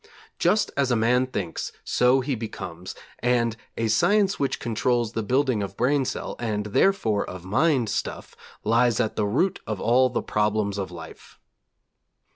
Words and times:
Just 0.39 0.71
as 0.75 0.89
a 0.89 0.95
man 0.95 1.27
thinks 1.27 1.71
so 1.83 2.21
he 2.21 2.33
becomes, 2.33 2.95
and 3.19 3.55
'a 3.77 3.87
science 3.87 4.39
which 4.39 4.59
controls 4.59 5.11
the 5.11 5.21
building 5.21 5.61
of 5.61 5.77
brain 5.77 6.05
cell, 6.05 6.35
and 6.39 6.65
therefore 6.65 7.23
of 7.29 7.45
mind 7.45 7.87
stuff, 7.87 8.35
lies 8.63 8.99
at 8.99 9.15
the 9.15 9.27
root 9.27 9.59
of 9.67 9.79
all 9.79 10.09
the 10.09 10.23
problems 10.23 10.79
of 10.79 10.89
life.' 10.89 11.37